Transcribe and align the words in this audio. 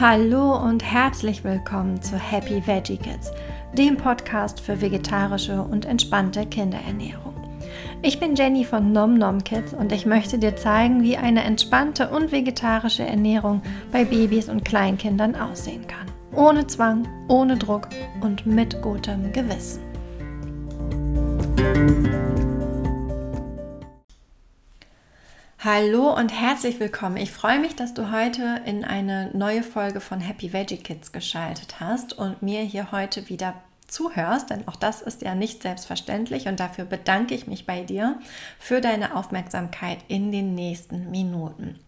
Hallo 0.00 0.56
und 0.56 0.82
herzlich 0.82 1.44
willkommen 1.44 2.00
zu 2.00 2.16
Happy 2.16 2.66
Veggie 2.66 2.96
Kids, 2.96 3.30
dem 3.74 3.98
Podcast 3.98 4.58
für 4.58 4.80
vegetarische 4.80 5.60
und 5.60 5.84
entspannte 5.84 6.46
Kinderernährung. 6.46 7.34
Ich 8.00 8.18
bin 8.18 8.34
Jenny 8.34 8.64
von 8.64 8.90
Nom 8.92 9.18
Nom 9.18 9.44
Kids 9.44 9.74
und 9.74 9.92
ich 9.92 10.06
möchte 10.06 10.38
dir 10.38 10.56
zeigen, 10.56 11.02
wie 11.02 11.18
eine 11.18 11.44
entspannte 11.44 12.08
und 12.08 12.32
vegetarische 12.32 13.04
Ernährung 13.04 13.60
bei 13.92 14.06
Babys 14.06 14.48
und 14.48 14.64
Kleinkindern 14.64 15.36
aussehen 15.36 15.86
kann. 15.86 16.06
Ohne 16.34 16.66
Zwang, 16.66 17.06
ohne 17.28 17.58
Druck 17.58 17.88
und 18.22 18.46
mit 18.46 18.80
gutem 18.80 19.30
Gewissen. 19.32 19.82
Hallo 25.64 26.12
und 26.12 26.30
herzlich 26.30 26.80
willkommen. 26.80 27.16
Ich 27.16 27.30
freue 27.30 27.60
mich, 27.60 27.76
dass 27.76 27.94
du 27.94 28.10
heute 28.10 28.62
in 28.66 28.84
eine 28.84 29.30
neue 29.32 29.62
Folge 29.62 30.00
von 30.00 30.18
Happy 30.18 30.52
Veggie 30.52 30.78
Kids 30.78 31.12
geschaltet 31.12 31.78
hast 31.78 32.18
und 32.18 32.42
mir 32.42 32.62
hier 32.62 32.90
heute 32.90 33.28
wieder 33.28 33.54
zuhörst, 33.86 34.50
denn 34.50 34.66
auch 34.66 34.74
das 34.74 35.02
ist 35.02 35.22
ja 35.22 35.36
nicht 35.36 35.62
selbstverständlich 35.62 36.48
und 36.48 36.58
dafür 36.58 36.84
bedanke 36.84 37.36
ich 37.36 37.46
mich 37.46 37.64
bei 37.64 37.84
dir 37.84 38.18
für 38.58 38.80
deine 38.80 39.14
Aufmerksamkeit 39.14 39.98
in 40.08 40.32
den 40.32 40.56
nächsten 40.56 41.12
Minuten. 41.12 41.78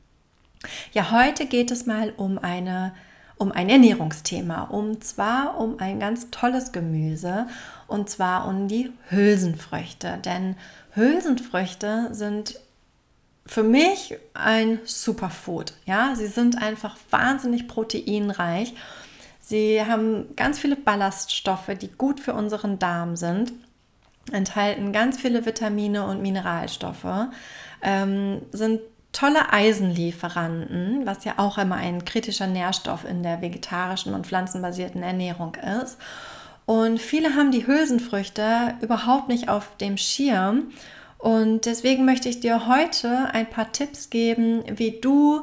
Ja, 0.93 1.11
heute 1.11 1.47
geht 1.47 1.73
es 1.73 1.85
mal 1.85 2.13
um 2.17 2.39
eine 2.39 2.95
um 3.39 3.51
ein 3.51 3.69
Ernährungsthema, 3.69 4.63
um 4.71 5.01
zwar 5.01 5.59
um 5.59 5.81
ein 5.81 5.99
ganz 5.99 6.31
tolles 6.31 6.71
Gemüse 6.71 7.49
und 7.89 8.09
zwar 8.09 8.47
um 8.47 8.69
die 8.69 8.93
Hülsenfrüchte, 9.09 10.19
denn 10.25 10.55
Hülsenfrüchte 10.95 12.11
sind 12.13 12.61
für 13.47 13.63
mich 13.63 14.17
ein 14.33 14.81
Superfood. 14.85 15.75
Ja, 15.85 16.15
sie 16.15 16.27
sind 16.27 16.61
einfach 16.61 16.97
wahnsinnig 17.11 17.69
proteinreich. 17.69 18.75
Sie 19.41 19.85
haben 19.85 20.35
ganz 20.37 20.59
viele 20.59 20.77
Ballaststoffe, 20.77 21.71
die 21.81 21.89
gut 21.89 22.21
für 22.21 22.33
unseren 22.33 22.79
Darm 22.79 23.17
sind, 23.17 23.53
enthalten 24.33 24.93
ganz 24.93 25.21
viele 25.21 25.45
Vitamine 25.45 26.07
und 26.07 26.23
Mineralstoffe, 26.23 27.29
ähm, 27.83 28.41
sind 28.53 28.81
tolle 29.13 29.53
Eisenlieferanten, 29.53 31.05
was 31.05 31.25
ja 31.25 31.35
auch 31.37 31.59
immer 31.59 31.77
ein 31.77 32.07
kritischer 32.07 32.47
Nährstoff 32.47 33.05
in 33.05 33.23
der 33.23 33.43
vegetarischen 33.43 34.15
und 34.15 34.27
pflanzenbasierten 34.27 35.03
Ernährung 35.03 35.55
ist. 35.85 35.99
Und 36.67 36.99
viele 36.99 37.35
haben 37.35 37.53
die 37.53 37.67
Hülsenfrüchte 37.67 38.75
überhaupt 38.81 39.29
nicht 39.29 39.51
auf 39.51 39.77
dem 39.77 39.99
Schirm 39.99 40.73
und 41.25 41.65
deswegen 41.65 42.05
möchte 42.05 42.29
ich 42.29 42.41
dir 42.41 42.67
heute 42.67 43.31
ein 43.33 43.49
paar 43.49 43.73
Tipps 43.73 44.11
geben, 44.11 44.63
wie 44.77 45.01
du 45.01 45.43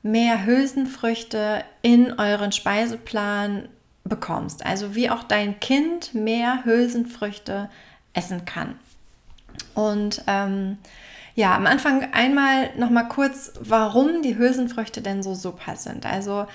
mehr 0.00 0.46
Hülsenfrüchte 0.46 1.64
in 1.82 2.20
euren 2.20 2.52
Speiseplan 2.52 3.68
bekommst. 4.04 4.64
Also 4.64 4.94
wie 4.94 5.10
auch 5.10 5.24
dein 5.24 5.58
Kind 5.58 6.14
mehr 6.14 6.64
Hülsenfrüchte 6.64 7.68
essen 8.12 8.44
kann. 8.44 8.78
Und 9.74 10.22
ähm, 10.28 10.78
ja, 11.34 11.56
am 11.56 11.66
Anfang 11.66 12.12
einmal 12.12 12.70
noch 12.76 12.90
mal 12.90 13.08
kurz, 13.08 13.54
warum 13.58 14.22
die 14.22 14.38
Hülsenfrüchte 14.38 15.02
denn 15.02 15.24
so 15.24 15.34
super 15.34 15.74
sind. 15.74 16.06
Also 16.06 16.46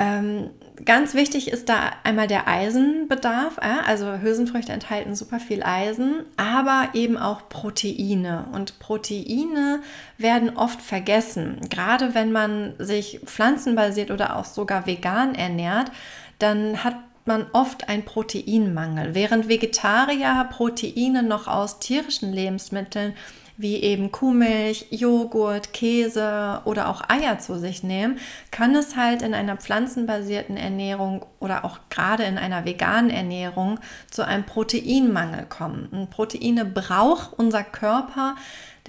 ähm, 0.00 0.48
ganz 0.86 1.12
wichtig 1.12 1.50
ist 1.50 1.68
da 1.68 1.90
einmal 2.04 2.26
der 2.26 2.48
Eisenbedarf. 2.48 3.58
Äh? 3.58 3.86
Also 3.86 4.18
Hülsenfrüchte 4.20 4.72
enthalten 4.72 5.14
super 5.14 5.38
viel 5.38 5.62
Eisen, 5.62 6.24
aber 6.38 6.88
eben 6.94 7.18
auch 7.18 7.50
Proteine. 7.50 8.46
Und 8.52 8.78
Proteine 8.78 9.80
werden 10.16 10.56
oft 10.56 10.80
vergessen. 10.80 11.60
Gerade 11.68 12.14
wenn 12.14 12.32
man 12.32 12.72
sich 12.78 13.20
pflanzenbasiert 13.26 14.10
oder 14.10 14.36
auch 14.36 14.46
sogar 14.46 14.86
vegan 14.86 15.34
ernährt, 15.34 15.92
dann 16.38 16.82
hat 16.82 16.96
man 17.26 17.46
oft 17.52 17.90
einen 17.90 18.06
Proteinmangel. 18.06 19.14
Während 19.14 19.48
Vegetarier 19.48 20.48
Proteine 20.50 21.22
noch 21.22 21.46
aus 21.46 21.78
tierischen 21.78 22.32
Lebensmitteln 22.32 23.12
wie 23.60 23.76
eben 23.76 24.10
Kuhmilch, 24.10 24.86
Joghurt, 24.90 25.72
Käse 25.72 26.62
oder 26.64 26.88
auch 26.88 27.02
Eier 27.08 27.38
zu 27.38 27.58
sich 27.58 27.82
nehmen, 27.82 28.18
kann 28.50 28.74
es 28.74 28.96
halt 28.96 29.22
in 29.22 29.34
einer 29.34 29.56
pflanzenbasierten 29.56 30.56
Ernährung 30.56 31.26
oder 31.40 31.64
auch 31.64 31.78
gerade 31.90 32.24
in 32.24 32.38
einer 32.38 32.64
veganen 32.64 33.10
Ernährung 33.10 33.78
zu 34.10 34.24
einem 34.26 34.44
Proteinmangel 34.44 35.46
kommen. 35.46 35.88
Und 35.90 36.10
Proteine 36.10 36.64
braucht 36.64 37.38
unser 37.38 37.62
Körper, 37.62 38.36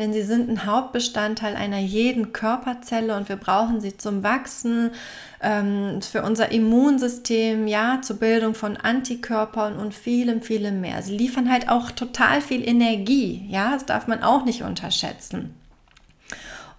denn 0.01 0.13
sie 0.13 0.23
sind 0.23 0.49
ein 0.49 0.65
Hauptbestandteil 0.65 1.55
einer 1.55 1.79
jeden 1.79 2.33
Körperzelle 2.33 3.15
und 3.15 3.29
wir 3.29 3.35
brauchen 3.35 3.79
sie 3.81 3.95
zum 3.97 4.23
Wachsen, 4.23 4.91
ähm, 5.41 6.01
für 6.01 6.23
unser 6.23 6.51
Immunsystem, 6.51 7.67
ja, 7.67 7.99
zur 8.01 8.17
Bildung 8.17 8.55
von 8.55 8.77
Antikörpern 8.77 9.77
und 9.77 9.93
vielem, 9.93 10.41
vielem 10.41 10.81
mehr. 10.81 11.03
Sie 11.03 11.15
liefern 11.15 11.51
halt 11.51 11.69
auch 11.69 11.91
total 11.91 12.41
viel 12.41 12.67
Energie, 12.67 13.45
ja, 13.47 13.73
das 13.73 13.85
darf 13.85 14.07
man 14.07 14.23
auch 14.23 14.43
nicht 14.43 14.63
unterschätzen. 14.63 15.53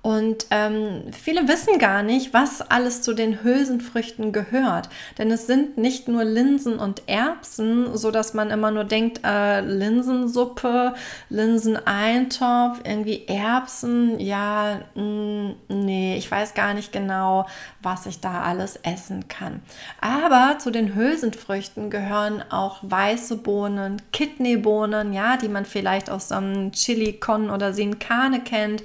Und 0.02 0.46
ähm, 0.50 1.04
viele 1.12 1.46
wissen 1.46 1.78
gar 1.78 2.02
nicht, 2.02 2.34
was 2.34 2.60
alles 2.60 3.02
zu 3.02 3.14
den 3.14 3.44
Hülsenfrüchten 3.44 4.32
gehört. 4.32 4.88
Denn 5.16 5.30
es 5.30 5.46
sind 5.46 5.78
nicht 5.78 6.08
nur 6.08 6.24
Linsen 6.24 6.80
und 6.80 7.08
Erbsen, 7.08 7.96
so 7.96 8.10
dass 8.10 8.34
man 8.34 8.50
immer 8.50 8.72
nur 8.72 8.82
denkt, 8.82 9.20
äh, 9.24 9.60
Linsensuppe, 9.60 10.94
Linseneintopf, 11.28 12.80
irgendwie 12.84 13.28
Erbsen. 13.28 14.18
Ja, 14.18 14.80
mh, 14.96 15.54
nee, 15.68 16.16
ich 16.16 16.28
weiß 16.28 16.54
gar 16.54 16.74
nicht 16.74 16.90
genau, 16.90 17.46
was 17.80 18.06
ich 18.06 18.18
da 18.18 18.42
alles 18.42 18.74
essen 18.82 19.28
kann. 19.28 19.62
Aber 20.00 20.58
zu 20.58 20.72
den 20.72 20.96
Hülsenfrüchten 20.96 21.90
gehören 21.90 22.42
auch 22.50 22.78
weiße 22.82 23.36
Bohnen, 23.36 24.02
Kidneybohnen, 24.12 25.12
ja, 25.12 25.36
die 25.36 25.48
man 25.48 25.64
vielleicht 25.64 26.10
aus 26.10 26.30
so 26.30 26.34
einem 26.34 26.72
Chili 26.72 27.12
con 27.12 27.50
oder 27.50 27.72
Sin 27.72 28.00
Carne 28.00 28.40
kennt 28.40 28.82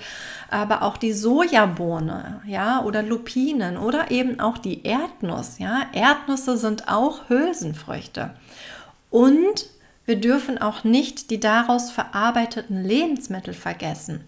aber 0.49 0.81
auch 0.81 0.97
die 0.97 1.06
Sojabohne, 1.13 2.41
ja, 2.45 2.83
oder 2.83 3.03
Lupinen 3.03 3.77
oder 3.77 4.11
eben 4.11 4.39
auch 4.39 4.57
die 4.57 4.83
Erdnuss, 4.83 5.59
ja. 5.59 5.87
Erdnüsse 5.93 6.57
sind 6.57 6.87
auch 6.87 7.29
Hülsenfrüchte. 7.29 8.31
Und 9.09 9.67
wir 10.05 10.19
dürfen 10.19 10.57
auch 10.57 10.83
nicht 10.83 11.31
die 11.31 11.39
daraus 11.39 11.91
verarbeiteten 11.91 12.83
Lebensmittel 12.83 13.53
vergessen. 13.53 14.23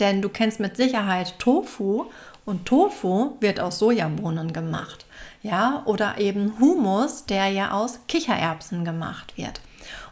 Denn 0.00 0.20
du 0.20 0.28
kennst 0.28 0.60
mit 0.60 0.76
Sicherheit 0.76 1.38
Tofu 1.38 2.06
und 2.44 2.66
Tofu 2.66 3.36
wird 3.40 3.60
aus 3.60 3.78
Sojabohnen 3.78 4.52
gemacht. 4.52 5.06
Ja, 5.42 5.82
oder 5.84 6.18
eben 6.18 6.58
Humus, 6.58 7.26
der 7.26 7.48
ja 7.48 7.70
aus 7.70 8.00
Kichererbsen 8.08 8.84
gemacht 8.84 9.36
wird. 9.36 9.60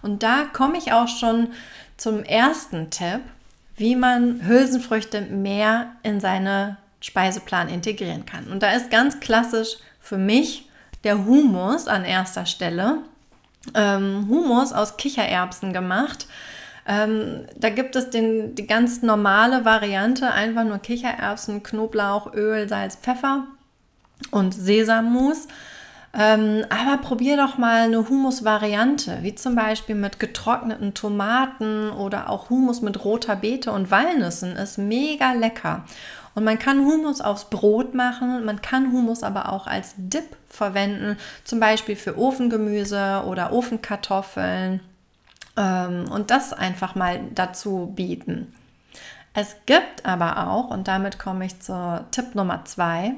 Und 0.03 0.23
da 0.23 0.45
komme 0.45 0.79
ich 0.79 0.93
auch 0.93 1.09
schon 1.09 1.49
zum 1.97 2.23
ersten 2.23 2.91
Tipp, 2.91 3.21
wie 3.77 3.97
man 3.97 4.47
Hülsenfrüchte 4.47 5.23
mehr 5.23 5.93
in 6.03 6.21
seine 6.21 6.77
Speiseplan 7.01 7.69
integrieren 7.69 8.25
kann. 8.25 8.47
Und 8.51 8.63
da 8.63 8.73
ist 8.73 8.91
ganz 8.91 9.21
klassisch 9.21 9.77
für 10.01 10.19
mich 10.19 10.69
der 11.03 11.27
Humus 11.27 11.87
an 11.87 12.05
erster 12.05 12.47
Stelle. 12.47 12.99
Ähm, 13.75 14.27
Humus 14.29 14.73
aus 14.73 14.97
Kichererbsen 14.97 15.73
gemacht. 15.73 16.27
Ähm, 16.87 17.47
da 17.57 17.71
gibt 17.71 17.97
es 17.97 18.11
den, 18.11 18.55
die 18.55 18.67
ganz 18.67 19.03
normale 19.03 19.65
Variante, 19.65 20.31
einfach 20.31 20.65
nur 20.65 20.79
Kichererbsen, 20.79 21.63
Knoblauch, 21.63 22.35
Öl, 22.35 22.69
Salz, 22.69 22.97
Pfeffer 22.97 23.47
und 24.31 24.55
Sesammus. 24.55 25.49
Ähm, 26.17 26.65
aber 26.71 26.99
probier 27.03 27.37
doch 27.37 27.59
mal 27.59 27.83
eine 27.83 28.09
Humus-Variante, 28.09 29.19
wie 29.23 29.35
zum 29.35 29.57
Beispiel 29.57 29.97
mit 29.97 30.21
getrockneten 30.21 30.95
Tomaten 30.95 31.91
oder 31.91 32.31
auch 32.31 32.51
Humus 32.51 32.83
mit 32.83 33.05
roter 33.05 33.35
Beete 33.35 33.73
und 33.73 33.91
Walnüssen. 33.91 34.55
Ist 34.55 34.79
mega 34.79 35.33
lecker. 35.33 35.85
Und 36.37 36.45
man 36.45 36.59
kann 36.59 36.85
Humus 36.85 37.21
aufs 37.21 37.49
Brot 37.51 37.95
machen, 37.95 38.45
man 38.45 38.61
kann 38.61 38.93
Humus 38.93 39.23
aber 39.23 39.53
auch 39.53 39.67
als 39.67 39.95
Dip 39.97 40.37
verwenden, 40.49 41.17
zum 41.45 41.61
Beispiel 41.61 41.97
für 41.97 42.19
Ofengemüse 42.19 43.23
oder 43.27 43.53
Ofenkartoffeln. 43.53 44.81
Ähm, 45.57 46.11
und 46.11 46.31
das 46.31 46.53
einfach 46.53 46.95
mal 46.95 47.21
dazu 47.35 47.93
bieten. 47.95 48.53
Es 49.37 49.57
gibt 49.67 50.07
aber 50.07 50.49
auch, 50.49 50.71
und 50.71 50.87
damit 50.87 51.19
komme 51.19 51.47
ich 51.47 51.59
zur 51.59 52.05
Tipp 52.13 52.37
Nummer 52.37 52.65
zwei, 52.67 53.15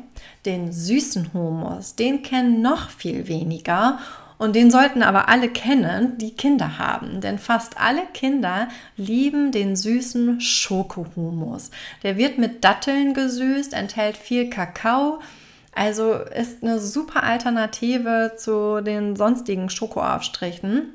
den 0.47 0.73
süßen 0.73 1.35
Humus. 1.35 1.95
Den 1.95 2.23
kennen 2.23 2.63
noch 2.63 2.89
viel 2.89 3.29
weniger 3.29 3.99
und 4.39 4.57
den 4.57 4.71
sollten 4.71 5.03
aber 5.03 5.29
alle 5.29 5.51
kennen, 5.51 6.17
die 6.17 6.35
Kinder 6.35 6.79
haben. 6.79 7.21
Denn 7.21 7.39
fast 7.39 7.79
alle 7.79 8.07
Kinder 8.15 8.69
lieben 8.97 9.53
den 9.53 9.77
süßen 9.77 10.41
Schokohumus. 10.41 11.71
Der 12.03 12.17
wird 12.17 12.39
mit 12.39 12.65
Datteln 12.65 13.13
gesüßt, 13.13 13.75
enthält 13.75 14.17
viel 14.17 14.49
Kakao. 14.49 15.21
Also 15.75 16.15
ist 16.15 16.63
eine 16.63 16.81
super 16.81 17.23
Alternative 17.25 18.33
zu 18.39 18.83
den 18.83 19.17
sonstigen 19.17 19.69
Schokoaufstrichen. 19.69 20.93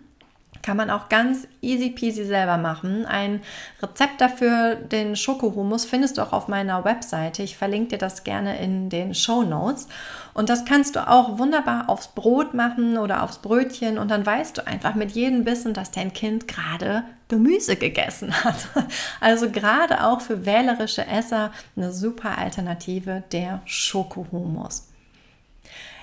Kann 0.61 0.77
man 0.77 0.89
auch 0.89 1.09
ganz 1.09 1.47
easy 1.61 1.89
peasy 1.89 2.25
selber 2.25 2.57
machen. 2.57 3.05
Ein 3.05 3.41
Rezept 3.81 4.21
dafür, 4.21 4.75
den 4.75 5.15
Schokohumus, 5.15 5.85
findest 5.85 6.17
du 6.17 6.21
auch 6.21 6.33
auf 6.33 6.47
meiner 6.47 6.85
Webseite. 6.85 7.43
Ich 7.43 7.57
verlinke 7.57 7.89
dir 7.89 7.97
das 7.97 8.23
gerne 8.23 8.59
in 8.59 8.89
den 8.89 9.15
Show 9.15 9.43
Notes. 9.43 9.87
Und 10.33 10.49
das 10.49 10.65
kannst 10.65 10.95
du 10.95 11.07
auch 11.07 11.39
wunderbar 11.39 11.89
aufs 11.89 12.09
Brot 12.09 12.53
machen 12.53 12.97
oder 12.97 13.23
aufs 13.23 13.39
Brötchen. 13.39 13.97
Und 13.97 14.11
dann 14.11 14.25
weißt 14.25 14.57
du 14.57 14.67
einfach 14.67 14.95
mit 14.95 15.11
jedem 15.11 15.43
Bissen, 15.43 15.73
dass 15.73 15.91
dein 15.91 16.13
Kind 16.13 16.47
gerade 16.47 17.03
Gemüse 17.27 17.75
gegessen 17.75 18.43
hat. 18.43 18.67
Also 19.19 19.49
gerade 19.49 20.05
auch 20.05 20.21
für 20.21 20.45
wählerische 20.45 21.05
Esser 21.05 21.51
eine 21.75 21.91
super 21.91 22.37
Alternative 22.37 23.23
der 23.31 23.61
Schokohumus. 23.65 24.87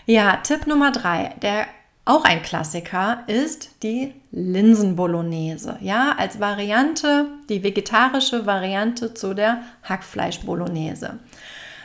Ja, 0.07 0.37
Tipp 0.37 0.67
Nummer 0.67 0.91
drei, 0.91 1.35
der 1.43 1.67
auch 2.09 2.25
ein 2.25 2.43
Klassiker 2.43 3.25
ist 3.27 3.83
die 3.83 4.15
Linsenbolognese. 4.33 5.77
Ja, 5.81 6.15
als 6.17 6.41
Variante, 6.41 7.27
die 7.51 7.63
vegetarische 7.63 8.47
Variante 8.47 9.13
zu 9.13 9.35
der 9.35 9.63
Hackfleischbolognese. 9.83 11.19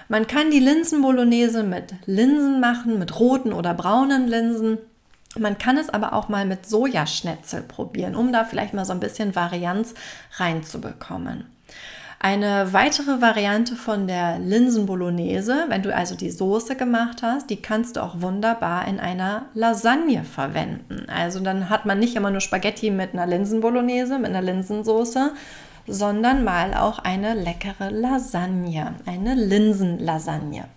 Man 0.08 0.26
kann 0.26 0.50
die 0.50 0.60
Linsenbolognese 0.60 1.64
mit 1.64 1.94
Linsen 2.06 2.62
machen, 2.62 3.00
mit 3.00 3.20
roten 3.20 3.52
oder 3.52 3.74
braunen 3.74 4.28
Linsen. 4.28 4.78
Man 5.38 5.58
kann 5.58 5.78
es 5.78 5.90
aber 5.90 6.14
auch 6.14 6.30
mal 6.30 6.46
mit 6.46 6.68
Sojaschnetzel 6.68 7.62
probieren, 7.62 8.16
um 8.16 8.32
da 8.32 8.46
vielleicht 8.46 8.74
mal 8.74 8.86
so 8.86 8.94
ein 8.94 9.02
bisschen 9.02 9.36
Varianz 9.36 9.94
reinzubekommen. 10.38 11.53
Eine 12.26 12.72
weitere 12.72 13.20
Variante 13.20 13.76
von 13.76 14.08
der 14.08 14.40
Linsen-Bolognese, 14.40 15.66
wenn 15.68 15.84
du 15.84 15.94
also 15.94 16.16
die 16.16 16.32
Soße 16.32 16.78
gemacht 16.78 17.22
hast, 17.22 17.50
die 17.50 17.58
kannst 17.58 17.98
du 17.98 18.02
auch 18.02 18.22
wunderbar 18.22 18.88
in 18.88 19.02
einer 19.02 19.48
Lasagne 19.54 20.24
verwenden. 20.24 21.06
Also 21.10 21.42
dann 21.42 21.70
hat 21.70 21.86
man 21.86 22.00
nicht 22.00 22.16
immer 22.16 22.32
nur 22.32 22.40
Spaghetti 22.40 22.92
mit 22.92 23.12
einer 23.12 23.28
Linsen-Bolognese, 23.28 24.20
mit 24.20 24.30
einer 24.30 24.42
Linsensoße, 24.42 25.34
sondern 25.86 26.46
mal 26.46 26.74
auch 26.76 27.00
eine 27.00 27.34
leckere 27.34 27.92
Lasagne, 27.92 28.96
eine 29.06 29.36
Linsenlasagne. 29.36 30.70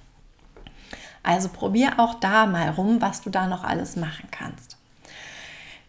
Also 1.22 1.48
probier 1.48 1.92
auch 1.98 2.14
da 2.14 2.46
mal 2.46 2.70
rum, 2.70 3.00
was 3.00 3.22
du 3.22 3.30
da 3.30 3.46
noch 3.46 3.62
alles 3.62 3.94
machen 3.94 4.26
kannst. 4.32 4.78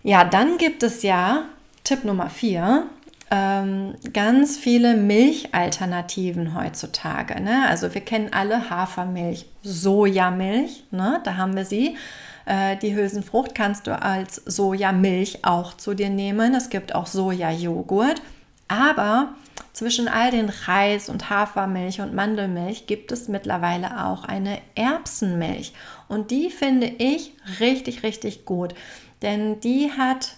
Ja, 0.04 0.24
dann 0.24 0.59
gibt 0.59 0.83
es 0.83 1.01
ja 1.01 1.45
Tipp 1.83 2.04
Nummer 2.04 2.30
4, 2.30 2.86
ähm, 3.29 3.95
ganz 4.13 4.57
viele 4.57 4.95
Milchalternativen 4.95 6.56
heutzutage. 6.56 7.41
Ne? 7.41 7.68
Also 7.68 7.94
wir 7.94 8.01
kennen 8.01 8.31
alle 8.31 8.69
Hafermilch, 8.69 9.45
Sojamilch, 9.63 10.85
ne? 10.91 11.19
da 11.24 11.35
haben 11.35 11.56
wir 11.56 11.65
sie. 11.65 11.97
Äh, 12.45 12.77
die 12.77 12.95
Hülsenfrucht 12.95 13.53
kannst 13.53 13.88
du 13.88 14.01
als 14.01 14.35
Sojamilch 14.35 15.44
auch 15.44 15.75
zu 15.75 15.94
dir 15.94 16.09
nehmen. 16.09 16.56
Es 16.56 16.69
gibt 16.69 16.95
auch 16.95 17.06
Sojajoghurt. 17.06 18.21
Aber 18.69 19.33
zwischen 19.73 20.07
all 20.07 20.31
den 20.31 20.50
Reis 20.50 21.09
und 21.09 21.30
Hafermilch 21.30 22.00
und 22.00 22.13
Mandelmilch 22.13 22.88
gibt 22.88 23.12
es 23.12 23.27
mittlerweile 23.27 24.06
auch 24.06 24.23
eine 24.23 24.59
Erbsenmilch. 24.75 25.73
Und 26.07 26.31
die 26.31 26.50
finde 26.50 26.88
ich 26.88 27.33
richtig, 27.59 28.03
richtig 28.03 28.45
gut. 28.45 28.73
Denn 29.21 29.59
die 29.59 29.91
hat 29.91 30.36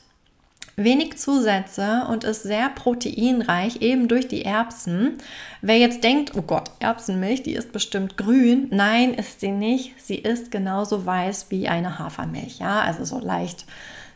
wenig 0.83 1.17
Zusätze 1.17 2.05
und 2.09 2.23
ist 2.23 2.43
sehr 2.43 2.69
proteinreich, 2.69 3.81
eben 3.81 4.07
durch 4.07 4.27
die 4.27 4.45
Erbsen. 4.45 5.17
Wer 5.61 5.77
jetzt 5.77 6.03
denkt, 6.03 6.33
oh 6.35 6.41
Gott, 6.41 6.71
Erbsenmilch, 6.79 7.43
die 7.43 7.53
ist 7.53 7.71
bestimmt 7.71 8.17
grün. 8.17 8.67
Nein, 8.71 9.13
ist 9.13 9.39
sie 9.39 9.51
nicht. 9.51 9.93
Sie 10.01 10.15
ist 10.15 10.51
genauso 10.51 11.05
weiß 11.05 11.47
wie 11.49 11.67
eine 11.67 11.99
Hafermilch. 11.99 12.59
Ja, 12.59 12.81
also 12.81 13.05
so 13.05 13.19
leicht, 13.19 13.65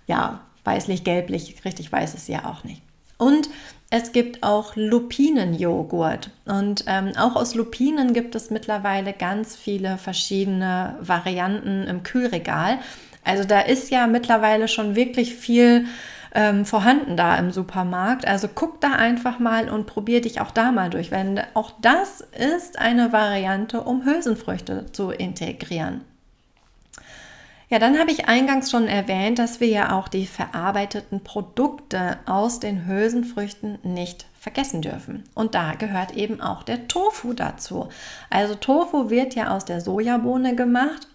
ja, 0.07 0.41
weißlich-gelblich. 0.63 1.63
Richtig 1.65 1.91
weiß 1.91 2.13
ist 2.15 2.25
sie 2.25 2.33
ja 2.33 2.45
auch 2.45 2.63
nicht. 2.63 2.81
Und 3.17 3.49
es 3.89 4.11
gibt 4.11 4.43
auch 4.43 4.75
Lupinenjoghurt. 4.75 6.31
Und 6.45 6.85
ähm, 6.87 7.11
auch 7.17 7.35
aus 7.35 7.53
Lupinen 7.55 8.13
gibt 8.13 8.35
es 8.35 8.49
mittlerweile 8.49 9.13
ganz 9.13 9.55
viele 9.55 9.97
verschiedene 9.97 10.95
Varianten 10.99 11.83
im 11.83 12.03
Kühlregal. 12.03 12.79
Also 13.23 13.43
da 13.43 13.61
ist 13.61 13.91
ja 13.91 14.07
mittlerweile 14.07 14.67
schon 14.67 14.95
wirklich 14.95 15.35
viel 15.35 15.85
ähm, 16.33 16.65
vorhanden 16.65 17.15
da 17.15 17.37
im 17.37 17.51
Supermarkt. 17.51 18.27
Also 18.27 18.47
guck 18.53 18.81
da 18.81 18.93
einfach 18.93 19.39
mal 19.39 19.69
und 19.69 19.85
probier 19.85 20.21
dich 20.21 20.41
auch 20.41 20.51
da 20.51 20.71
mal 20.71 20.89
durch. 20.89 21.09
Denn 21.11 21.39
auch 21.53 21.71
das 21.81 22.21
ist 22.21 22.79
eine 22.79 23.11
Variante, 23.11 23.81
um 23.81 24.05
Hülsenfrüchte 24.05 24.87
zu 24.91 25.11
integrieren. 25.11 26.01
Ja, 27.69 27.79
dann 27.79 27.97
habe 27.97 28.11
ich 28.11 28.27
eingangs 28.27 28.69
schon 28.69 28.87
erwähnt, 28.87 29.39
dass 29.39 29.59
wir 29.59 29.67
ja 29.67 29.97
auch 29.97 30.07
die 30.07 30.27
verarbeiteten 30.27 31.23
Produkte 31.23 32.19
aus 32.27 32.59
den 32.59 32.85
Hülsenfrüchten 32.85 33.79
nicht 33.81 34.27
vergessen 34.39 34.81
dürfen. 34.81 35.23
Und 35.33 35.55
da 35.55 35.73
gehört 35.73 36.11
eben 36.11 36.39
auch 36.39 36.61
der 36.61 36.87
Tofu 36.87 37.33
dazu. 37.33 37.89
Also 38.29 38.53
Tofu 38.55 39.09
wird 39.09 39.33
ja 39.33 39.55
aus 39.55 39.65
der 39.65 39.81
Sojabohne 39.81 40.55
gemacht 40.55 41.07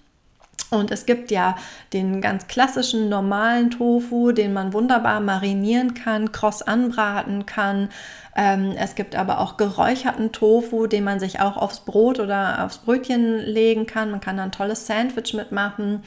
und 0.70 0.90
es 0.90 1.06
gibt 1.06 1.30
ja 1.30 1.56
den 1.94 2.20
ganz 2.20 2.46
klassischen 2.46 3.08
normalen 3.08 3.70
Tofu, 3.70 4.32
den 4.32 4.52
man 4.52 4.74
wunderbar 4.74 5.20
marinieren 5.20 5.94
kann, 5.94 6.30
kross 6.30 6.60
anbraten 6.62 7.46
kann. 7.46 7.88
Ähm, 8.36 8.74
es 8.76 8.94
gibt 8.94 9.16
aber 9.16 9.40
auch 9.40 9.56
geräucherten 9.56 10.30
Tofu, 10.30 10.86
den 10.86 11.04
man 11.04 11.20
sich 11.20 11.40
auch 11.40 11.56
aufs 11.56 11.80
Brot 11.80 12.20
oder 12.20 12.62
aufs 12.64 12.76
Brötchen 12.78 13.38
legen 13.38 13.86
kann. 13.86 14.10
Man 14.10 14.20
kann 14.20 14.36
da 14.36 14.42
ein 14.42 14.52
tolles 14.52 14.86
Sandwich 14.86 15.32
mitmachen. 15.32 16.02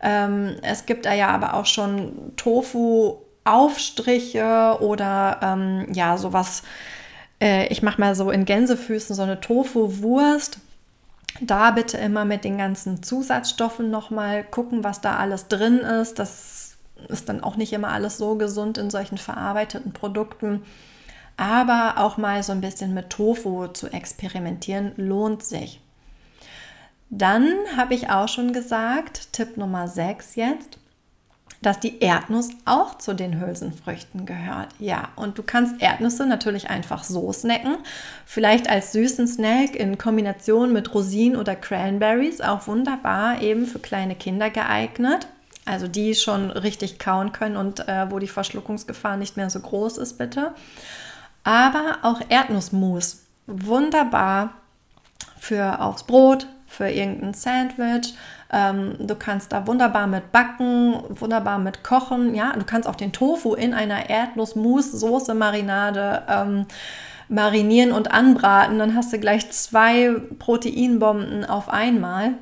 Ähm, 0.00 0.54
es 0.62 0.86
gibt 0.86 1.06
da 1.06 1.14
ja 1.14 1.26
aber 1.28 1.54
auch 1.54 1.66
schon 1.66 2.36
Tofu-Aufstriche 2.36 4.78
oder 4.80 5.40
ähm, 5.42 5.88
ja, 5.92 6.16
sowas. 6.18 6.62
Äh, 7.40 7.66
ich 7.66 7.82
mache 7.82 8.00
mal 8.00 8.14
so 8.14 8.30
in 8.30 8.44
Gänsefüßen 8.44 9.16
so 9.16 9.22
eine 9.22 9.40
Tofu-Wurst 9.40 10.60
da 11.40 11.70
bitte 11.72 11.98
immer 11.98 12.24
mit 12.24 12.44
den 12.44 12.58
ganzen 12.58 13.02
Zusatzstoffen 13.02 13.90
nochmal 13.90 14.44
gucken, 14.44 14.84
was 14.84 15.00
da 15.00 15.16
alles 15.16 15.48
drin 15.48 15.78
ist. 15.78 16.18
Das 16.18 16.76
ist 17.08 17.28
dann 17.28 17.42
auch 17.42 17.56
nicht 17.56 17.72
immer 17.72 17.88
alles 17.88 18.18
so 18.18 18.36
gesund 18.36 18.78
in 18.78 18.90
solchen 18.90 19.18
verarbeiteten 19.18 19.92
Produkten. 19.92 20.62
Aber 21.36 21.94
auch 21.96 22.16
mal 22.16 22.42
so 22.42 22.52
ein 22.52 22.60
bisschen 22.60 22.94
mit 22.94 23.10
Tofu 23.10 23.66
zu 23.68 23.88
experimentieren 23.88 24.92
lohnt 24.96 25.42
sich. 25.42 25.80
Dann 27.10 27.52
habe 27.76 27.94
ich 27.94 28.10
auch 28.10 28.28
schon 28.28 28.52
gesagt, 28.52 29.32
Tipp 29.32 29.56
Nummer 29.56 29.88
6 29.88 30.36
jetzt, 30.36 30.78
dass 31.64 31.80
die 31.80 32.00
Erdnuss 32.00 32.50
auch 32.66 32.98
zu 32.98 33.14
den 33.14 33.40
Hülsenfrüchten 33.40 34.26
gehört. 34.26 34.68
Ja, 34.78 35.08
und 35.16 35.38
du 35.38 35.42
kannst 35.42 35.80
Erdnüsse 35.80 36.26
natürlich 36.26 36.68
einfach 36.68 37.04
so 37.04 37.32
snacken. 37.32 37.78
Vielleicht 38.26 38.68
als 38.68 38.92
süßen 38.92 39.26
Snack 39.26 39.74
in 39.74 39.96
Kombination 39.96 40.72
mit 40.72 40.94
Rosinen 40.94 41.38
oder 41.38 41.56
Cranberries. 41.56 42.42
Auch 42.42 42.66
wunderbar 42.66 43.40
eben 43.40 43.66
für 43.66 43.78
kleine 43.78 44.14
Kinder 44.14 44.50
geeignet. 44.50 45.26
Also 45.64 45.88
die 45.88 46.14
schon 46.14 46.50
richtig 46.50 46.98
kauen 46.98 47.32
können 47.32 47.56
und 47.56 47.88
äh, 47.88 48.10
wo 48.10 48.18
die 48.18 48.28
Verschluckungsgefahr 48.28 49.16
nicht 49.16 49.38
mehr 49.38 49.48
so 49.48 49.60
groß 49.60 49.96
ist, 49.96 50.18
bitte. 50.18 50.52
Aber 51.42 51.98
auch 52.02 52.20
Erdnussmus. 52.28 53.22
Wunderbar 53.46 54.50
für 55.38 55.80
aufs 55.80 56.04
Brot, 56.04 56.46
für 56.74 56.88
irgendein 56.88 57.34
Sandwich 57.34 58.14
ähm, 58.54 58.94
du 59.00 59.16
kannst 59.16 59.52
da 59.52 59.66
wunderbar 59.66 60.06
mit 60.06 60.30
backen, 60.30 60.94
wunderbar 61.08 61.58
mit 61.58 61.82
kochen. 61.82 62.36
Ja, 62.36 62.52
du 62.52 62.62
kannst 62.64 62.88
auch 62.88 62.94
den 62.94 63.10
Tofu 63.12 63.54
in 63.54 63.74
einer 63.74 64.08
Erdnuss-Mousse-Soße-Marinade 64.08 66.22
ähm, 66.28 66.66
marinieren 67.28 67.90
und 67.90 68.12
anbraten. 68.12 68.78
Dann 68.78 68.94
hast 68.94 69.12
du 69.12 69.18
gleich 69.18 69.50
zwei 69.50 70.10
Proteinbomben 70.38 71.44
auf 71.44 71.68
einmal. 71.68 72.34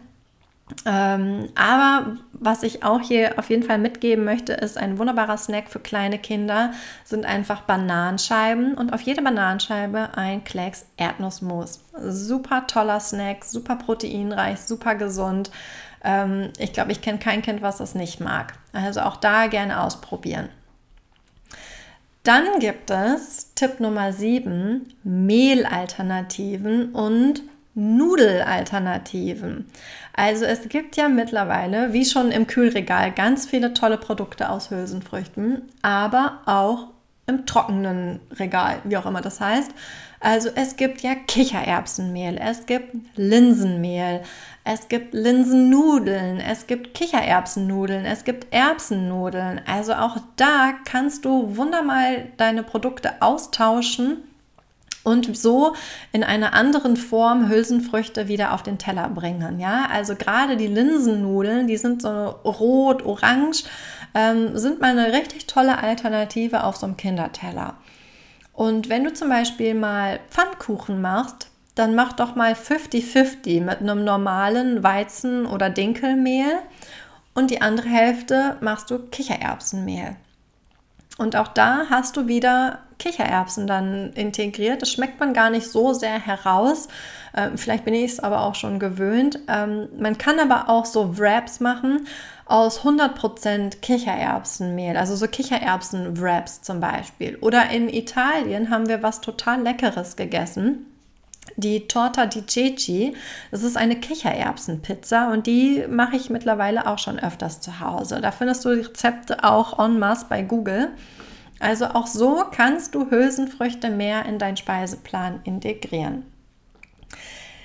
Ähm, 0.85 1.49
aber 1.55 2.19
was 2.45 2.65
ich 2.65 2.83
auch 2.83 3.01
hier 3.01 3.39
auf 3.39 3.51
jeden 3.51 3.63
Fall 3.63 3.79
mitgeben 3.79 4.25
möchte, 4.25 4.53
ist 4.53 4.77
ein 4.77 4.99
wunderbarer 4.99 5.37
Snack 5.37 5.69
für 5.71 5.79
kleine 5.79 6.19
Kinder, 6.19 6.73
sind 7.05 7.25
einfach 7.25 7.63
Bananenscheiben 7.63 8.75
und 8.75 8.93
auf 8.93 9.01
jede 9.03 9.23
Bananenscheibe 9.23 10.11
ein 10.17 10.43
Klecks 10.43 10.87
Erdnussmus. 10.97 11.81
Super 12.01 12.67
toller 12.67 12.99
Snack, 12.99 13.45
super 13.45 13.77
proteinreich, 13.77 14.59
super 14.59 14.97
gesund. 14.97 15.53
Ähm, 16.03 16.53
ich 16.59 16.73
glaube, 16.73 16.91
ich 16.91 17.01
kenne 17.01 17.19
kein 17.19 17.43
Kind, 17.43 17.63
was 17.63 17.79
das 17.79 17.95
nicht 17.95 18.21
mag. 18.21 18.55
Also 18.73 19.03
auch 19.03 19.17
da 19.17 19.47
gerne 19.47 19.81
ausprobieren. 19.81 20.49
Dann 22.25 22.59
gibt 22.59 22.91
es 22.91 23.53
Tipp 23.55 23.79
Nummer 23.79 24.13
7, 24.13 24.95
Mehlalternativen 25.05 26.93
und 26.93 27.43
Nudelalternativen. 27.75 29.67
Also 30.15 30.45
es 30.45 30.69
gibt 30.69 30.97
ja 30.97 31.09
mittlerweile, 31.09 31.93
wie 31.93 32.05
schon 32.05 32.31
im 32.31 32.47
Kühlregal, 32.47 33.13
ganz 33.13 33.47
viele 33.47 33.73
tolle 33.73 33.97
Produkte 33.97 34.51
aus 34.51 34.71
Hülsenfrüchten, 34.71 35.63
aber 35.81 36.41
auch 36.47 36.89
im 37.27 37.47
trockenen 37.47 38.21
Regal, 38.33 38.81
wie 38.85 38.97
auch 38.97 39.07
immer 39.07 39.21
das 39.21 39.41
heißt. 39.41 39.73
Also 40.21 40.51
es 40.55 40.77
gibt 40.77 41.01
ja 41.01 41.15
Kichererbsenmehl, 41.15 42.39
es 42.41 42.67
gibt 42.67 42.95
Linsenmehl, 43.17 44.23
es 44.65 44.89
gibt 44.89 45.15
Linsennudeln, 45.15 46.39
es 46.39 46.69
gibt 46.69 46.95
Kichererbsennudeln, 46.95 48.05
es 48.05 48.23
gibt 48.23 48.53
Erbsennudeln. 48.53 49.61
Also 49.67 49.95
auch 49.95 50.19
da 50.37 50.75
kannst 50.85 51.25
du 51.25 51.57
wunderbar 51.57 52.03
deine 52.37 52.63
Produkte 52.63 53.21
austauschen 53.21 54.19
und 55.05 55.37
so 55.37 55.75
in 56.13 56.25
einer 56.25 56.55
anderen 56.55 56.97
Form 56.97 57.49
Hülsenfrüchte 57.49 58.29
wieder 58.29 58.53
auf 58.53 58.63
den 58.63 58.79
Teller 58.79 59.09
bringen. 59.09 59.59
Ja, 59.59 59.89
also 59.91 60.15
gerade 60.15 60.57
die 60.57 60.67
Linsennudeln, 60.67 61.67
die 61.67 61.77
sind 61.77 62.03
so 62.03 62.09
rot, 62.09 63.05
orange, 63.05 63.65
ähm, 64.15 64.57
sind 64.57 64.81
mal 64.81 64.97
eine 64.97 65.13
richtig 65.13 65.47
tolle 65.47 65.79
Alternative 65.79 66.65
auf 66.65 66.77
so 66.77 66.87
einem 66.87 66.97
Kinderteller. 66.97 67.75
Und 68.53 68.89
wenn 68.89 69.05
du 69.05 69.13
zum 69.13 69.29
Beispiel 69.29 69.75
mal 69.75 70.21
Pfannkuchen 70.31 71.01
machst, 71.01 71.49
dann 71.75 71.95
mach 71.95 72.13
doch 72.13 72.35
mal 72.35 72.53
50-50 72.53 73.63
mit 73.63 73.81
einem 73.81 74.05
normalen 74.05 74.83
Weizen- 74.83 75.47
oder 75.47 75.71
Dinkelmehl 75.71 76.59
und 77.35 77.51
die 77.51 77.63
andere 77.63 77.89
Hälfte 77.89 78.57
machst 78.61 78.91
du 78.91 78.99
Kichererbsenmehl. 78.99 80.17
Und 81.23 81.37
auch 81.37 81.49
da 81.49 81.87
hast 81.89 82.17
du 82.17 82.27
wieder 82.27 82.81
Kichererbsen 82.99 83.67
dann 83.67 84.13
integriert. 84.13 84.83
Das 84.83 84.91
schmeckt 84.91 85.21
man 85.21 85.33
gar 85.33 85.51
nicht 85.51 85.67
so 85.69 85.93
sehr 85.93 86.19
heraus. 86.19 86.89
Ähm, 87.35 87.57
vielleicht 87.57 87.85
bin 87.85 87.95
ich 87.95 88.13
es 88.13 88.21
aber 88.21 88.43
auch 88.43 88.57
schon 88.57 88.79
gewöhnt. 88.79 89.39
Ähm, 89.49 89.89
man 89.99 90.19
kann 90.19 90.41
aber 90.41 90.69
auch 90.69 90.85
so 90.85 91.19
Wraps 91.19 91.61
machen 91.61 92.07
aus 92.45 92.81
100% 92.81 93.81
Kichererbsenmehl, 93.81 94.97
also 94.97 95.17
so 95.17 95.27
Kichererbsen-Wraps 95.27 96.63
zum 96.63 96.81
Beispiel. 96.81 97.37
Oder 97.41 97.71
in 97.71 97.89
Italien 97.89 98.69
haben 98.71 98.89
wir 98.89 99.03
was 99.03 99.21
total 99.21 99.63
Leckeres 99.63 100.17
gegessen 100.17 100.92
die 101.57 101.87
Torta 101.87 102.27
di 102.27 102.47
Ceci. 102.47 103.15
Das 103.51 103.63
ist 103.63 103.77
eine 103.77 103.97
Kichererbsenpizza 103.97 105.33
und 105.33 105.47
die 105.47 105.85
mache 105.89 106.17
ich 106.17 106.31
mittlerweile 106.31 106.87
auch 106.87 106.99
schon 106.99 107.19
öfters 107.19 107.61
zu 107.61 107.81
Hause. 107.81 108.21
Da 108.21 108.31
findest 108.31 108.65
du 108.65 108.75
die 108.75 108.83
Rezepte 108.83 109.45
auch 109.45 109.79
en 109.79 109.99
masse 109.99 110.27
bei 110.29 110.43
Google. 110.43 110.91
Also 111.61 111.87
auch 111.87 112.07
so 112.07 112.45
kannst 112.51 112.95
du 112.95 113.11
Hülsenfrüchte 113.11 113.91
mehr 113.91 114.27
in 114.27 114.39
deinen 114.39 114.57
Speiseplan 114.57 115.41
integrieren. 115.45 116.25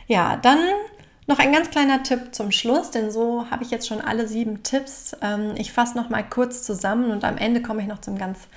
Ja, 0.08 0.38
dann 0.38 0.60
noch 1.26 1.40
ein 1.40 1.52
ganz 1.52 1.70
kleiner 1.72 2.04
Tipp 2.04 2.34
zum 2.34 2.52
Schluss, 2.52 2.92
denn 2.92 3.12
so 3.12 3.50
habe 3.50 3.64
ich 3.64 3.72
jetzt 3.72 3.88
schon 3.88 4.00
alle 4.00 4.28
sieben 4.28 4.64
Tipps. 4.64 5.16
Ähm, 5.22 5.54
ich 5.58 5.74
fasse 5.74 5.98
noch 5.98 6.10
mal 6.10 6.24
kurz 6.24 6.64
zusammen 6.64 7.12
und 7.12 7.26
am 7.26 7.38
Ende 7.38 7.62
komme 7.62 7.82
ich 7.82 7.88
noch 7.88 8.00
zum 8.00 8.18
ganz 8.18 8.48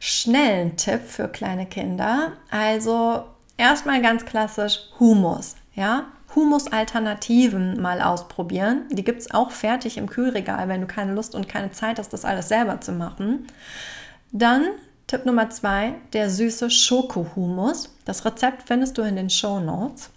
schnellen 0.00 0.76
Tipp 0.76 1.02
für 1.06 1.28
kleine 1.28 1.66
Kinder. 1.66 2.32
Also 2.50 3.24
Erstmal 3.56 4.02
ganz 4.02 4.24
klassisch 4.24 4.80
Humus, 4.98 5.56
ja? 5.74 6.06
Humus-Alternativen 6.34 7.80
mal 7.80 8.02
ausprobieren. 8.02 8.82
Die 8.90 9.04
gibt 9.04 9.20
es 9.22 9.30
auch 9.30 9.50
fertig 9.50 9.96
im 9.96 10.08
Kühlregal, 10.08 10.68
wenn 10.68 10.82
du 10.82 10.86
keine 10.86 11.14
Lust 11.14 11.34
und 11.34 11.48
keine 11.48 11.72
Zeit 11.72 11.98
hast, 11.98 12.12
das 12.12 12.26
alles 12.26 12.48
selber 12.48 12.80
zu 12.82 12.92
machen. 12.92 13.46
Dann 14.32 14.64
Tipp 15.06 15.24
Nummer 15.24 15.48
zwei, 15.50 15.94
der 16.12 16.28
süße 16.28 16.68
Schokohumus. 16.68 17.94
Das 18.04 18.24
Rezept 18.24 18.64
findest 18.66 18.98
du 18.98 19.02
in 19.02 19.16
den 19.16 19.30
Show 19.30 19.60
Notes. 19.60 20.10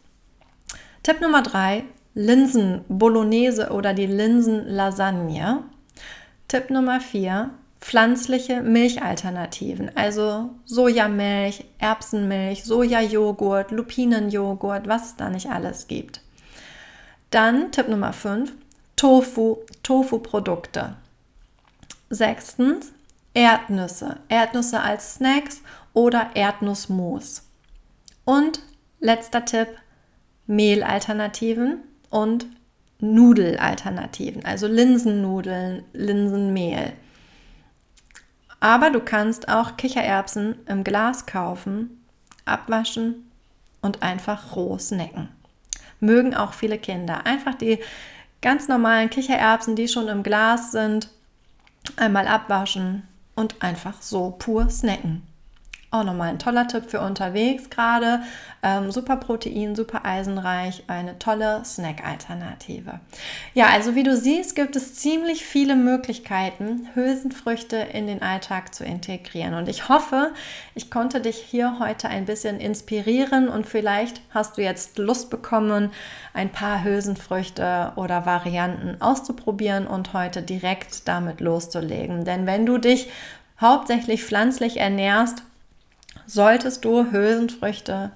Tipp 1.03 1.21
Nummer 1.21 1.41
drei, 1.41 1.85
Linsen 2.15 2.83
Bolognese 2.89 3.69
oder 3.69 3.93
die 3.93 4.07
Linsen 4.07 4.67
Lasagne. 4.67 5.63
Tipp 6.47 6.69
Nummer 6.69 6.99
vier, 6.99 7.51
pflanzliche 7.81 8.61
Milchalternativen, 8.61 9.95
also 9.95 10.49
Sojamilch, 10.65 11.65
Erbsenmilch, 11.77 12.63
Sojajoghurt, 12.63 13.71
Lupinenjoghurt, 13.71 14.87
was 14.87 15.07
es 15.07 15.15
da 15.15 15.29
nicht 15.29 15.49
alles 15.49 15.87
gibt. 15.87 16.21
Dann 17.31 17.71
Tipp 17.71 17.87
Nummer 17.87 18.13
5, 18.13 18.53
Tofu, 18.95 19.57
Tofu-Produkte. 19.83 20.95
Sechstens, 22.09 22.91
Erdnüsse, 23.33 24.17
Erdnüsse 24.27 24.81
als 24.81 25.15
Snacks 25.15 25.61
oder 25.93 26.31
Erdnussmus. 26.33 27.43
Und 28.25 28.59
letzter 28.99 29.45
Tipp, 29.45 29.69
Mehlalternativen 30.47 31.83
und 32.09 32.47
Nudelalternativen, 32.99 34.43
also 34.43 34.67
Linsennudeln, 34.67 35.83
Linsenmehl. 35.93 36.93
Aber 38.59 38.89
du 38.89 38.99
kannst 38.99 39.49
auch 39.49 39.77
Kichererbsen 39.77 40.55
im 40.67 40.83
Glas 40.83 41.25
kaufen, 41.25 42.03
abwaschen 42.45 43.31
und 43.81 44.03
einfach 44.03 44.55
roh 44.55 44.77
snacken. 44.77 45.29
Mögen 45.99 46.35
auch 46.35 46.53
viele 46.53 46.77
Kinder. 46.77 47.25
Einfach 47.25 47.55
die 47.55 47.79
ganz 48.41 48.67
normalen 48.67 49.09
Kichererbsen, 49.09 49.75
die 49.75 49.87
schon 49.87 50.07
im 50.07 50.23
Glas 50.23 50.71
sind, 50.71 51.09
einmal 51.95 52.27
abwaschen 52.27 53.07
und 53.35 53.61
einfach 53.61 54.01
so 54.01 54.35
pur 54.37 54.69
snacken. 54.69 55.23
Auch 55.91 56.03
nochmal 56.03 56.29
ein 56.29 56.37
toller 56.37 56.67
Tipp 56.67 56.83
für 56.87 57.01
unterwegs 57.01 57.71
gerade. 57.71 58.21
Ähm, 58.61 58.91
super 58.91 59.15
Protein, 59.15 59.75
super 59.75 60.05
eisenreich, 60.05 60.83
eine 60.85 61.17
tolle 61.17 61.65
Snack-Alternative. 61.65 62.99
Ja, 63.55 63.69
also 63.73 63.95
wie 63.95 64.03
du 64.03 64.15
siehst, 64.15 64.55
gibt 64.55 64.75
es 64.75 64.93
ziemlich 64.93 65.43
viele 65.43 65.75
Möglichkeiten, 65.75 66.87
Hülsenfrüchte 66.93 67.77
in 67.77 68.05
den 68.05 68.21
Alltag 68.21 68.75
zu 68.75 68.83
integrieren. 68.83 69.55
Und 69.55 69.67
ich 69.67 69.89
hoffe, 69.89 70.31
ich 70.75 70.91
konnte 70.91 71.21
dich 71.21 71.37
hier 71.37 71.79
heute 71.79 72.07
ein 72.07 72.25
bisschen 72.25 72.59
inspirieren 72.59 73.49
und 73.49 73.65
vielleicht 73.65 74.21
hast 74.29 74.57
du 74.57 74.61
jetzt 74.61 74.99
Lust 74.99 75.31
bekommen, 75.31 75.89
ein 76.35 76.51
paar 76.51 76.83
Hülsenfrüchte 76.83 77.93
oder 77.95 78.27
Varianten 78.27 79.01
auszuprobieren 79.01 79.87
und 79.87 80.13
heute 80.13 80.43
direkt 80.43 81.07
damit 81.07 81.41
loszulegen. 81.41 82.25
Denn 82.25 82.45
wenn 82.45 82.67
du 82.67 82.77
dich 82.77 83.09
hauptsächlich 83.59 84.23
pflanzlich 84.23 84.77
ernährst, 84.77 85.43
solltest 86.29 86.85
du 86.85 87.11
Hülsenfrüchte 87.11 88.11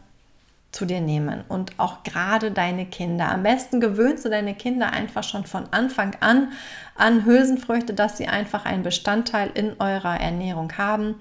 zu 0.72 0.86
dir 0.86 1.02
nehmen 1.02 1.44
und 1.50 1.72
auch 1.78 2.04
gerade 2.04 2.52
deine 2.52 2.86
Kinder. 2.86 3.30
Am 3.30 3.44
besten 3.44 3.80
gewöhnst 3.80 4.26
du 4.26 4.30
deine 4.30 4.54
Kinder 4.54 4.92
einfach 4.92 5.24
schon 5.24 5.46
von 5.46 5.66
Anfang 5.72 6.16
an 6.20 6.52
an 6.96 7.26
Hülsenfrüchte, 7.26 7.94
dass 7.94 8.18
sie 8.18 8.28
einfach 8.28 8.66
einen 8.66 8.84
Bestandteil 8.84 9.50
in 9.54 9.80
eurer 9.80 10.20
Ernährung 10.20 10.72
haben. 10.78 11.16